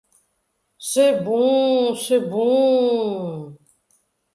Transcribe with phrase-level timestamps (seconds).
[0.79, 3.55] C’est bon, c’est bon…